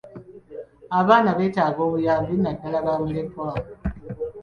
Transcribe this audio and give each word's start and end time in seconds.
Abaana 0.99 1.29
beetaaga 1.37 1.79
obuyambi 1.87 2.33
naddaala 2.41 2.85
bamulekwa. 2.85 3.49